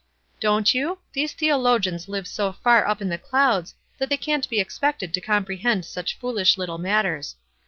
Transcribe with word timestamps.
"Don't 0.39 0.73
you? 0.73 0.97
These 1.13 1.33
theologians 1.33 2.07
live 2.09 2.25
so 2.25 2.51
far 2.53 2.87
up 2.87 3.03
in 3.03 3.09
the 3.09 3.19
clouds 3.19 3.75
that 3.99 4.09
they 4.09 4.17
can't 4.17 4.49
be 4.49 4.59
expected 4.59 5.13
to 5.13 5.21
comprehend 5.21 5.85
such 5.85 6.17
foolish 6.17 6.57
little 6.57 6.79
matters. 6.79 7.35